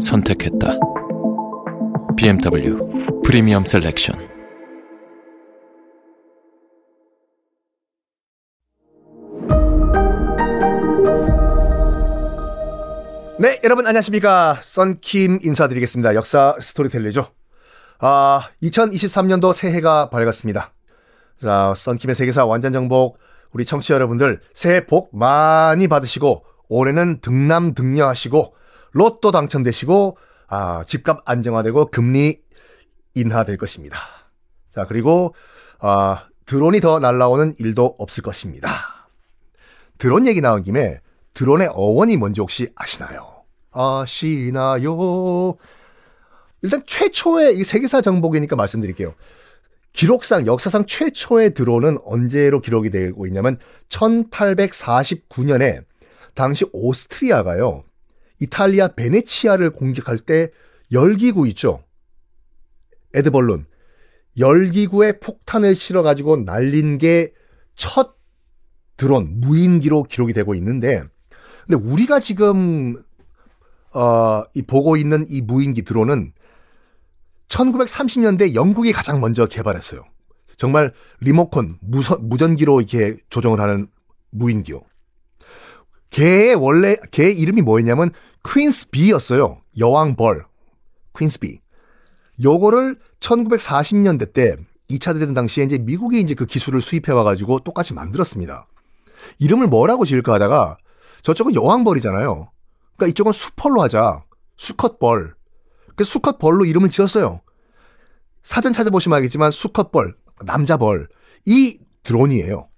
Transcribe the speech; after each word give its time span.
선택했다. 0.00 0.78
BMW 2.16 2.78
Premium 3.24 3.64
Selection. 3.64 4.18
네, 13.38 13.58
여러분 13.64 13.86
안녕하십니까. 13.86 14.58
썬킴 14.62 15.40
인사드리겠습니다. 15.42 16.14
역사 16.14 16.56
storyteller죠. 16.60 17.28
아, 18.00 18.48
2023년도 18.62 19.54
새해가 19.54 20.10
밝았습니다. 20.10 20.74
자, 21.40 21.72
썬킴의 21.74 22.14
세계사 22.14 22.44
완전 22.44 22.72
정복 22.72 23.18
우리 23.52 23.64
청취자 23.64 23.94
여러분들 23.94 24.40
새해 24.52 24.86
복 24.86 25.16
많이 25.16 25.88
받으시고 25.88 26.44
올해는 26.68 27.20
등남 27.20 27.74
등려하시고 27.74 28.54
로또 28.92 29.30
당첨되시고 29.30 30.16
아, 30.48 30.84
집값 30.84 31.22
안정화되고 31.24 31.86
금리 31.86 32.40
인하될 33.14 33.56
것입니다. 33.56 33.98
자, 34.68 34.86
그리고 34.86 35.34
아, 35.78 36.26
드론이 36.46 36.80
더 36.80 36.98
날라오는 36.98 37.54
일도 37.58 37.96
없을 37.98 38.22
것입니다. 38.22 39.08
드론 39.98 40.26
얘기 40.26 40.40
나온 40.40 40.62
김에 40.62 41.00
드론의 41.34 41.68
어원이 41.72 42.16
뭔지 42.16 42.40
혹시 42.40 42.68
아시나요? 42.74 43.44
아시나요? 43.70 45.54
일단 46.62 46.82
최초의 46.86 47.56
이 47.56 47.64
세계사 47.64 48.00
정복이니까 48.00 48.56
말씀드릴게요. 48.56 49.14
기록상 49.92 50.46
역사상 50.46 50.86
최초의 50.86 51.54
드론은 51.54 51.98
언제로 52.04 52.60
기록이 52.60 52.90
되고 52.90 53.26
있냐면 53.26 53.58
1849년에 53.88 55.84
당시 56.34 56.64
오스트리아가요. 56.72 57.84
이탈리아 58.40 58.88
베네치아를 58.88 59.70
공격할 59.70 60.18
때 60.18 60.50
열기구 60.92 61.46
있죠. 61.48 61.84
에드벌룬. 63.14 63.66
열기구에 64.38 65.18
폭탄을 65.18 65.74
실어 65.74 66.02
가지고 66.02 66.36
날린 66.38 66.98
게 66.98 67.32
첫 67.80 68.14
드론 68.98 69.40
무인기로 69.40 70.02
기록이 70.02 70.34
되고 70.34 70.54
있는데 70.54 71.02
근데 71.66 71.82
우리가 71.82 72.20
지금 72.20 73.02
어, 73.94 74.42
이 74.52 74.60
보고 74.60 74.98
있는 74.98 75.24
이 75.30 75.40
무인기 75.40 75.80
드론은 75.80 76.34
1930년대 77.48 78.54
영국이 78.54 78.92
가장 78.92 79.18
먼저 79.18 79.46
개발했어요. 79.46 80.04
정말 80.58 80.92
리모컨 81.20 81.78
무선, 81.80 82.28
무전기로 82.28 82.82
이렇게 82.82 83.16
조정을 83.30 83.60
하는 83.60 83.88
무인기요. 84.28 84.82
걔의 86.10 86.54
원래 86.56 86.96
걔 87.10 87.30
이름이 87.30 87.62
뭐였냐면 87.62 88.10
퀸스비였어요. 88.44 89.60
여왕 89.78 90.16
벌. 90.16 90.44
퀸스비. 91.16 91.60
요거를 92.42 92.98
1940년대 93.20 94.32
때 94.32 94.56
2차 94.88 95.18
대전 95.18 95.34
당시에 95.34 95.64
이제 95.64 95.78
미국이 95.78 96.20
이제 96.20 96.34
그 96.34 96.46
기술을 96.46 96.80
수입해 96.80 97.12
와 97.12 97.22
가지고 97.22 97.60
똑같이 97.60 97.94
만들었습니다. 97.94 98.66
이름을 99.38 99.68
뭐라고 99.68 100.04
지을까 100.04 100.34
하다가 100.34 100.78
저쪽은 101.22 101.54
여왕벌이잖아요. 101.54 102.50
그러니까 102.96 103.10
이쪽은 103.10 103.32
수펄로 103.32 103.82
하자. 103.82 104.24
수컷벌. 104.56 105.34
그래서 105.94 106.10
수컷벌로 106.10 106.64
이름을 106.64 106.88
지었어요. 106.88 107.40
사전 108.42 108.72
찾아보시면 108.72 109.16
알겠지만 109.16 109.50
수컷벌, 109.50 110.14
남자벌. 110.44 111.08
이 111.44 111.78
드론이에요. 112.02 112.69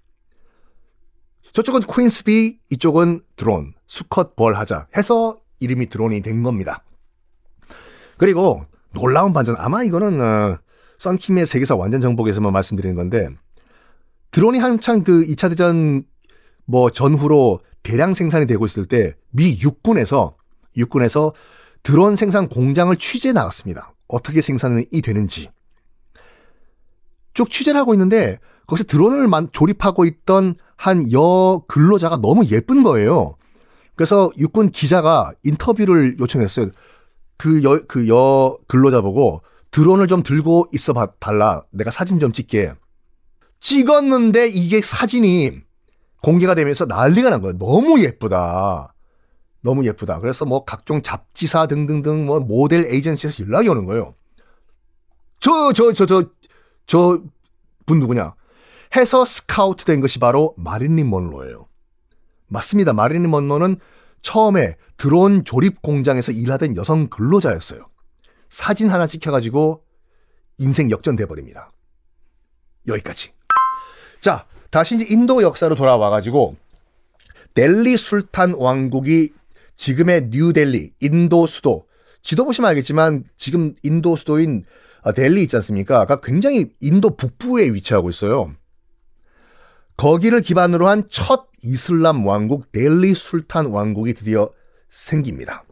저쪽은 1.53 1.81
퀸스비, 1.81 2.59
이쪽은 2.71 3.21
드론, 3.35 3.73
수컷 3.87 4.35
벌 4.35 4.55
하자 4.55 4.87
해서 4.97 5.39
이름이 5.59 5.87
드론이 5.87 6.21
된 6.21 6.43
겁니다. 6.43 6.83
그리고 8.17 8.65
놀라운 8.93 9.33
반전, 9.33 9.55
아마 9.57 9.83
이거는 9.83 10.21
어, 10.21 10.57
썬킴의 10.99 11.45
세계사 11.45 11.75
완전 11.75 12.01
정복에서만 12.01 12.51
말씀드리는 12.53 12.95
건데 12.95 13.29
드론이 14.31 14.57
한창 14.59 15.03
그 15.03 15.23
2차 15.25 15.49
대전 15.49 16.03
뭐 16.65 16.89
전후로 16.89 17.61
대량 17.83 18.13
생산이 18.13 18.47
되고 18.47 18.65
있을 18.65 18.85
때 18.85 19.13
미 19.33 19.59
육군에서 19.59 20.35
육군에서 20.77 21.33
드론 21.81 22.15
생산 22.15 22.47
공장을 22.47 22.95
취재 22.97 23.33
나갔습니다. 23.33 23.93
어떻게 24.07 24.41
생산이 24.41 24.85
되는지. 25.03 25.49
쭉 27.33 27.49
취재를 27.49 27.79
하고 27.79 27.93
있는데 27.93 28.39
거기서 28.67 28.85
드론을 28.85 29.27
조립하고 29.51 30.05
있던 30.05 30.55
한 30.83 31.11
여 31.13 31.63
근로자가 31.67 32.17
너무 32.17 32.45
예쁜 32.47 32.83
거예요. 32.83 33.35
그래서 33.95 34.29
육군 34.37 34.71
기자가 34.71 35.31
인터뷰를 35.43 36.17
요청했어요. 36.19 36.71
그 37.37 37.63
여, 37.63 37.79
그 37.87 38.07
여 38.09 38.57
근로자 38.67 38.99
보고 39.01 39.41
드론을 39.71 40.07
좀 40.07 40.23
들고 40.23 40.67
있어 40.73 40.91
봐 40.93 41.07
달라. 41.19 41.63
내가 41.71 41.89
사진 41.89 42.19
좀 42.19 42.33
찍게. 42.33 42.73
찍었는데 43.59 44.49
이게 44.49 44.81
사진이 44.81 45.61
공개가 46.21 46.53
되면서 46.53 46.85
난리가 46.85 47.29
난 47.29 47.41
거예요. 47.41 47.57
너무 47.57 48.01
예쁘다. 48.01 48.93
너무 49.61 49.85
예쁘다. 49.85 50.19
그래서 50.19 50.43
뭐 50.45 50.65
각종 50.65 51.01
잡지사 51.01 51.67
등등등 51.67 52.25
뭐 52.25 52.41
모델 52.41 52.91
에이전시에서 52.93 53.45
연락이 53.45 53.69
오는 53.69 53.85
거예요. 53.85 54.15
저, 55.39 55.71
저, 55.71 55.93
저, 55.93 56.05
저, 56.05 56.29
저 56.87 57.21
분 57.85 57.99
누구냐? 57.99 58.33
해서 58.95 59.25
스카우트 59.25 59.85
된 59.85 60.01
것이 60.01 60.19
바로 60.19 60.53
마릴린 60.57 61.09
먼로예요. 61.09 61.67
맞습니다. 62.47 62.93
마릴린 62.93 63.29
먼로는 63.29 63.77
처음에 64.21 64.75
드론 64.97 65.43
조립 65.43 65.81
공장에서 65.81 66.31
일하던 66.31 66.75
여성 66.75 67.07
근로자였어요. 67.07 67.87
사진 68.49 68.89
하나 68.89 69.07
찍혀가지고 69.07 69.83
인생 70.59 70.91
역전돼 70.91 71.25
버립니다. 71.25 71.71
여기까지. 72.87 73.31
자, 74.21 74.45
다시 74.69 74.95
이제 74.95 75.05
인도 75.09 75.41
역사로 75.41 75.75
돌아와가지고 75.75 76.55
델리 77.53 77.97
술탄 77.97 78.53
왕국이 78.53 79.33
지금의 79.75 80.29
뉴델리, 80.29 80.93
인도 81.01 81.47
수도. 81.47 81.87
지도 82.21 82.45
보시면 82.45 82.69
알겠지만 82.69 83.25
지금 83.35 83.75
인도 83.83 84.15
수도인 84.15 84.63
델리 85.15 85.43
있지 85.43 85.55
않습니까? 85.57 86.05
가 86.05 86.21
굉장히 86.21 86.71
인도 86.79 87.15
북부에 87.15 87.65
위치하고 87.69 88.09
있어요. 88.09 88.53
거기를 89.97 90.41
기반으로 90.41 90.87
한 90.87 91.03
첫 91.09 91.47
이슬람 91.63 92.27
왕국 92.27 92.71
델리 92.71 93.15
술탄 93.15 93.67
왕국이 93.67 94.13
드디어 94.13 94.51
생깁니다. 94.89 95.63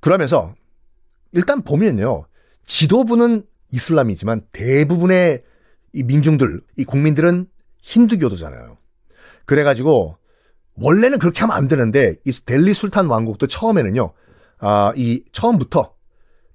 그러면서 0.00 0.54
일단 1.32 1.62
보면요. 1.62 2.26
지도부는 2.64 3.44
이슬람이지만 3.70 4.46
대부분의 4.52 5.44
이 5.92 6.02
민중들, 6.02 6.62
이 6.76 6.84
국민들은 6.84 7.46
힌두교도잖아요. 7.82 8.78
그래가지고 9.44 10.16
원래는 10.76 11.18
그렇게 11.18 11.40
하면 11.40 11.56
안 11.56 11.68
되는데 11.68 12.14
이 12.24 12.32
델리 12.32 12.72
술탄 12.74 13.06
왕국도 13.06 13.46
처음에는요. 13.46 14.12
아, 14.58 14.92
이 14.96 15.22
처음부터 15.32 15.94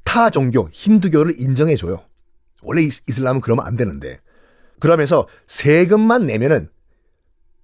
타 0.03 0.29
종교 0.29 0.67
힌두교를 0.71 1.39
인정해 1.39 1.75
줘요. 1.75 2.03
원래 2.63 2.81
이슬람은 2.81 3.41
그러면 3.41 3.67
안 3.67 3.75
되는데. 3.75 4.19
그러면서 4.79 5.27
세금만 5.47 6.25
내면은 6.25 6.69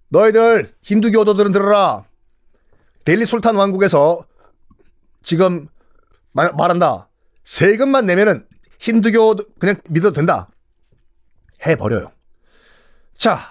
너희들 0.09 0.69
힌두교도들은 0.81 1.51
들어라. 1.51 2.05
델리 3.03 3.25
술탄 3.25 3.55
왕국에서 3.55 4.25
지금 5.21 5.67
말, 6.31 6.53
말한다. 6.53 7.09
세금만 7.43 8.05
내면은 8.05 8.45
힌두교 8.79 9.35
그냥 9.59 9.75
믿어도 9.89 10.13
된다. 10.13 10.49
해버려요. 11.65 12.11
자, 13.17 13.41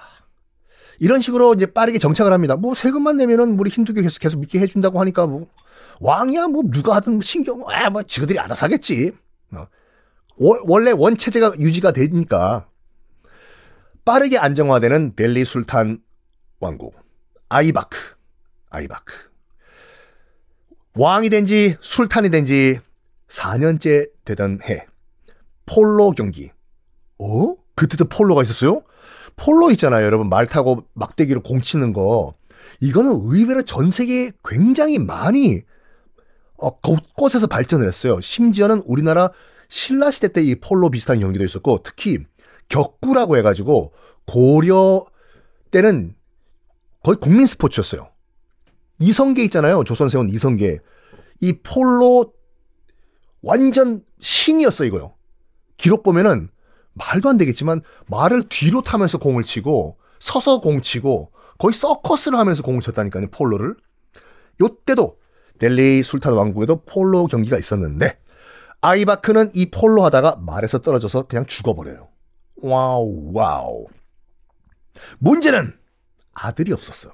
이런 0.98 1.20
식으로 1.20 1.54
이제 1.54 1.66
빠르게 1.66 1.98
정착을 1.98 2.32
합니다. 2.32 2.56
뭐 2.56 2.74
세금만 2.74 3.16
내면은 3.16 3.58
우리 3.58 3.70
힌두교 3.70 4.02
계속, 4.02 4.18
계속 4.20 4.38
믿게 4.40 4.60
해준다고 4.60 5.00
하니까 5.00 5.26
뭐 5.26 5.48
왕이야 6.00 6.48
뭐 6.48 6.62
누가 6.70 6.96
하든 6.96 7.20
신경, 7.22 7.64
아, 7.68 7.90
뭐 7.90 8.02
지그들이 8.02 8.38
알아서 8.38 8.66
하겠지. 8.66 9.12
어. 9.52 9.66
원래 10.36 10.90
원 10.90 11.16
체제가 11.16 11.54
유지가 11.58 11.92
되니까 11.92 12.66
빠르게 14.04 14.38
안정화되는 14.38 15.16
델리 15.16 15.44
술탄 15.44 15.98
왕국 16.60 16.94
아이바크 17.48 17.98
아이바크 18.70 19.14
왕이 20.96 21.30
된 21.30 21.44
지 21.44 21.76
술탄이 21.80 22.30
된 22.30 22.44
지 22.44 22.78
4년째 23.28 24.10
되던 24.24 24.60
해. 24.62 24.86
폴로 25.66 26.12
경기. 26.12 26.52
어? 27.18 27.54
그때도 27.74 28.04
폴로가 28.04 28.42
있었어요? 28.42 28.82
폴로 29.34 29.70
있잖아요, 29.72 30.04
여러분. 30.04 30.28
말 30.28 30.46
타고 30.46 30.86
막대기로 30.92 31.42
공 31.42 31.60
치는 31.60 31.92
거. 31.92 32.34
이거는 32.80 33.10
의외로 33.24 33.62
전 33.62 33.90
세계에 33.90 34.30
굉장히 34.44 34.98
많이 34.98 35.62
어, 36.58 36.78
곳곳에서 36.78 37.48
발전을 37.48 37.88
했어요. 37.88 38.20
심지어는 38.20 38.82
우리나라 38.86 39.30
신라 39.68 40.12
시대 40.12 40.28
때 40.28 40.42
이 40.42 40.54
폴로 40.54 40.90
비슷한 40.90 41.18
경기도 41.18 41.44
있었고 41.44 41.82
특히 41.82 42.18
격구라고 42.68 43.36
해가지고 43.36 43.92
고려 44.26 45.04
때는 45.70 46.14
거의 47.02 47.16
국민 47.20 47.46
스포츠였어요. 47.46 48.08
이성계 48.98 49.44
있잖아요. 49.44 49.84
조선 49.84 50.08
세운 50.08 50.30
이성계. 50.30 50.78
이 51.40 51.52
폴로 51.62 52.32
완전 53.42 54.02
신이었어 54.20 54.84
이거요. 54.84 55.14
기록 55.76 56.02
보면은 56.02 56.48
말도 56.94 57.28
안 57.28 57.36
되겠지만 57.36 57.82
말을 58.06 58.44
뒤로 58.48 58.82
타면서 58.82 59.18
공을 59.18 59.42
치고 59.42 59.98
서서 60.18 60.60
공 60.60 60.80
치고 60.80 61.32
거의 61.58 61.74
서커스를 61.74 62.38
하면서 62.38 62.62
공을 62.62 62.80
쳤다니까요. 62.80 63.28
폴로를. 63.30 63.76
요때도 64.60 65.18
델리 65.58 66.02
술탄 66.02 66.32
왕국에도 66.32 66.84
폴로 66.84 67.26
경기가 67.26 67.58
있었는데 67.58 68.18
아이바크는 68.80 69.50
이 69.54 69.70
폴로 69.70 70.04
하다가 70.04 70.36
말에서 70.36 70.78
떨어져서 70.78 71.24
그냥 71.24 71.46
죽어버려요. 71.46 72.08
wow 72.56 73.32
wow. 73.32 73.86
문제는 75.18 75.76
아들이 76.32 76.72
없었어. 76.72 77.12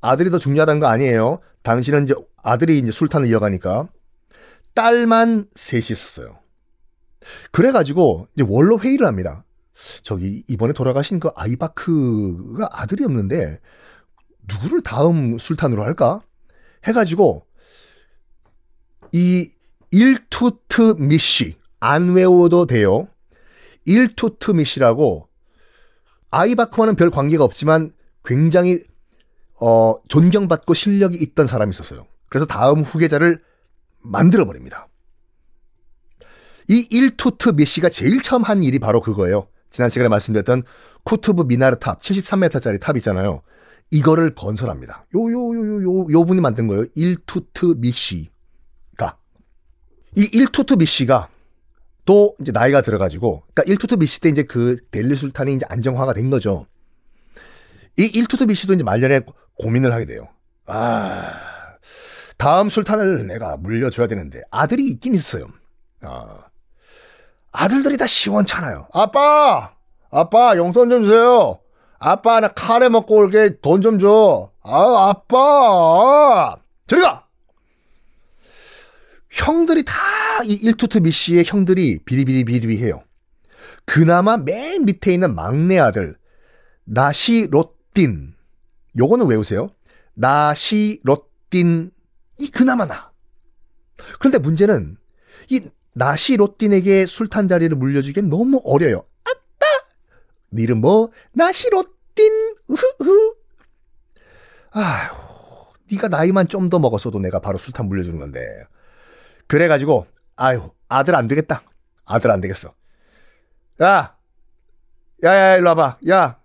아들이 0.00 0.30
더 0.30 0.38
중요하다는 0.38 0.80
거 0.80 0.86
아니에요. 0.86 1.40
당시는 1.62 2.04
이제 2.04 2.14
아들이 2.42 2.78
이제 2.78 2.92
술탄을 2.92 3.28
이어가니까 3.28 3.88
딸만 4.74 5.48
셋이 5.54 5.86
있었어요. 5.90 6.38
그래가지고 7.50 8.28
이제 8.34 8.44
원로 8.48 8.78
회의를 8.78 9.06
합니다. 9.06 9.44
저기 10.02 10.44
이번에 10.48 10.72
돌아가신 10.72 11.20
그 11.20 11.30
아이바크가 11.34 12.68
아들이 12.70 13.04
없는데 13.04 13.60
누구를 14.48 14.82
다음 14.82 15.38
술탄으로 15.38 15.82
할까? 15.82 16.20
해가지고 16.84 17.46
이 19.12 19.50
일투트 19.90 20.96
미시 20.98 21.56
안 21.80 22.10
외워도 22.10 22.66
돼요. 22.66 23.08
일투트 23.84 24.52
미시라고 24.52 25.28
아이바크와는 26.30 26.96
별 26.96 27.10
관계가 27.10 27.44
없지만 27.44 27.92
굉장히 28.24 28.82
어, 29.60 29.94
존경받고 30.08 30.74
실력이 30.74 31.16
있던 31.16 31.46
사람이 31.46 31.70
있었어요. 31.70 32.06
그래서 32.28 32.46
다음 32.46 32.80
후계자를 32.82 33.42
만들어 34.00 34.44
버립니다. 34.44 34.88
이 36.68 36.86
일투트 36.90 37.50
미시가 37.50 37.88
제일 37.88 38.22
처음 38.22 38.42
한 38.42 38.62
일이 38.62 38.78
바로 38.78 39.00
그거예요. 39.00 39.48
지난 39.70 39.88
시간에 39.90 40.08
말씀드렸던 40.08 40.62
쿠투브 41.04 41.44
미나르 41.44 41.78
탑 41.78 42.00
73m짜리 42.00 42.80
탑 42.80 42.96
있잖아요. 42.98 43.42
이거를 43.90 44.34
건설합니다. 44.34 45.06
요 45.14 45.30
요 45.30 45.54
요 45.56 45.82
요요 45.82 46.24
분이 46.26 46.42
만든 46.42 46.66
거예요. 46.66 46.84
일투트 46.94 47.76
미시가 47.78 49.16
이 50.16 50.28
일투트 50.30 50.74
미시가 50.74 51.28
또 52.08 52.34
이제 52.40 52.52
나이가 52.52 52.80
들어가지고 52.80 53.42
그러니까 53.52 53.64
일투트 53.70 53.96
미시 53.96 54.22
때 54.22 54.30
이제 54.30 54.42
그 54.42 54.78
델리 54.90 55.14
술탄이 55.14 55.52
이제 55.52 55.66
안정화가 55.68 56.14
된 56.14 56.30
거죠. 56.30 56.66
이 57.98 58.04
일투트 58.04 58.44
미시도 58.44 58.72
이제 58.72 58.82
말년에 58.82 59.20
고민을 59.58 59.92
하게 59.92 60.06
돼요. 60.06 60.26
아 60.64 61.34
다음 62.38 62.70
술탄을 62.70 63.26
내가 63.26 63.58
물려줘야 63.58 64.06
되는데 64.06 64.40
아들이 64.50 64.86
있긴 64.86 65.12
있어요. 65.12 65.48
아 66.00 66.44
아들들이 67.52 67.98
다 67.98 68.06
시원찮아요. 68.06 68.88
아빠 68.94 69.74
아빠 70.10 70.56
용돈 70.56 70.88
좀 70.88 71.02
주세요. 71.02 71.60
아빠 71.98 72.40
나 72.40 72.48
카레 72.48 72.88
먹고 72.88 73.16
올게 73.16 73.60
돈 73.60 73.82
좀 73.82 73.98
줘. 73.98 74.50
아 74.62 75.10
아빠 75.10 76.56
저리 76.86 77.02
가. 77.02 77.26
형들이 79.30 79.84
다 79.84 79.94
이 80.44 80.52
일투트 80.54 80.98
미 80.98 81.10
씨의 81.10 81.44
형들이 81.46 81.98
비리비리비리 82.04 82.78
해요. 82.82 83.02
그나마 83.84 84.36
맨 84.36 84.84
밑에 84.84 85.12
있는 85.12 85.34
막내 85.34 85.78
아들 85.78 86.16
나시 86.84 87.48
롯딘 87.50 88.34
요거는 88.98 89.26
외우세요. 89.26 89.70
나시 90.14 91.00
롯딘이 91.04 91.90
그나마 92.52 92.86
나. 92.86 93.12
그런데 94.18 94.38
문제는 94.38 94.96
이 95.50 95.68
나시 95.94 96.36
롯딘에게 96.36 97.06
술탄 97.06 97.48
자리를 97.48 97.76
물려주기엔 97.76 98.28
너무 98.28 98.60
어려요. 98.64 99.04
아빠! 99.24 99.66
네 100.50 100.62
이름 100.62 100.80
뭐? 100.80 101.10
나시 101.32 101.68
롯딘! 101.70 102.56
으흐흐. 102.70 103.34
아휴, 104.72 105.16
네가 105.90 106.08
나이만 106.08 106.48
좀 106.48 106.68
더 106.68 106.78
먹었어도 106.78 107.18
내가 107.18 107.40
바로 107.40 107.58
술탄 107.58 107.86
물려주는 107.86 108.18
건데. 108.18 108.40
그래가지고 109.46 110.06
아유 110.38 110.70
아들 110.88 111.14
안 111.16 111.28
되겠다. 111.28 111.62
아들 112.06 112.30
안 112.30 112.40
되겠어. 112.40 112.72
야, 113.82 114.16
야 115.24 115.34
야 115.34 115.56
일로 115.56 115.70
와봐. 115.70 115.98
야, 116.08 116.38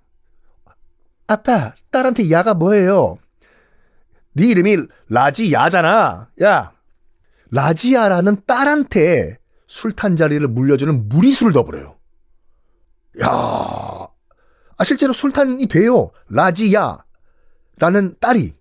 아빠 1.28 1.74
딸한테 1.92 2.30
야가 2.30 2.56
뭐예요? 2.56 3.18
네 4.34 4.48
이름이 4.48 4.78
라지야잖아. 5.10 6.30
야, 6.42 6.74
라지야라는 7.52 8.42
딸한테 8.48 9.38
술탄 9.68 10.16
자리를 10.16 10.46
물려주는 10.48 11.08
무리수를 11.08 11.54
둬버려요. 11.54 11.96
야, 13.22 13.28
아 13.30 14.84
실제로 14.84 15.14
술탄이 15.14 15.68
돼요. 15.68 16.12
라지야라는 16.30 17.04
딸이 18.20 18.56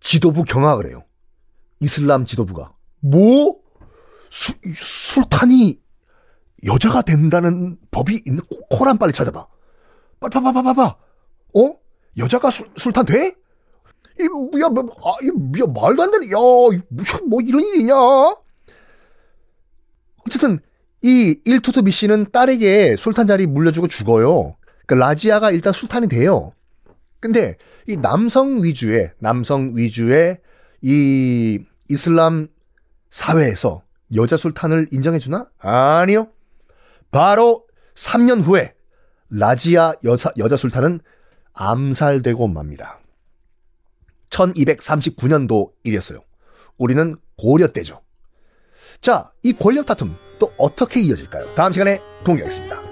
지도부 0.00 0.44
경악을 0.44 0.88
해요. 0.88 1.04
이슬람 1.80 2.24
지도부가 2.24 2.72
뭐 3.00 3.63
수, 4.34 4.52
술탄이 4.64 5.78
여자가 6.66 7.02
된다는 7.02 7.76
법이 7.92 8.22
있는 8.26 8.42
코란 8.68 8.98
빨리 8.98 9.12
찾아봐. 9.12 9.46
빨리 10.18 10.30
봐봐 10.32 10.50
봐봐 10.50 10.72
봐. 10.72 10.96
어? 11.54 11.76
여자가 12.18 12.50
술, 12.50 12.68
술탄 12.76 13.06
돼? 13.06 13.36
이, 14.18 14.24
야, 14.60 14.68
뭐, 14.68 14.84
아, 15.04 15.12
이, 15.22 15.28
야, 15.60 15.66
말도 15.66 16.02
안 16.02 16.10
되네. 16.10 16.26
야, 16.32 16.36
뭐, 17.28 17.40
이런 17.42 17.62
일이냐? 17.62 17.94
어쨌든, 20.26 20.58
이 21.02 21.38
일투투비 21.44 21.92
씨는 21.92 22.32
딸에게 22.32 22.96
술탄 22.96 23.28
자리 23.28 23.46
물려주고 23.46 23.86
죽어요. 23.86 24.56
그 24.86 24.94
라지아가 24.94 25.52
일단 25.52 25.72
술탄이 25.72 26.08
돼요. 26.08 26.52
근데, 27.20 27.56
이 27.86 27.96
남성 27.96 28.64
위주의, 28.64 29.12
남성 29.18 29.76
위주의 29.76 30.38
이 30.82 31.60
이슬람 31.88 32.48
사회에서 33.10 33.83
여자 34.14 34.36
술탄을 34.36 34.88
인정해주나? 34.90 35.48
아니요. 35.58 36.28
바로 37.10 37.66
3년 37.94 38.42
후에 38.42 38.74
라지아 39.30 39.94
여사, 40.04 40.30
여자 40.38 40.56
술탄은 40.56 41.00
암살되고 41.52 42.48
맙니다. 42.48 43.00
1239년도 44.30 45.72
일이었어요. 45.84 46.20
우리는 46.76 47.16
고려 47.36 47.68
때죠. 47.68 48.02
자, 49.00 49.30
이 49.42 49.52
권력 49.52 49.86
다툼 49.86 50.16
또 50.38 50.52
어떻게 50.58 51.00
이어질까요? 51.00 51.54
다음 51.54 51.72
시간에 51.72 52.00
공개하겠습니다. 52.24 52.83